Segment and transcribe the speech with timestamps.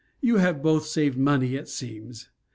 [0.19, 2.29] You have both saved money, it seems.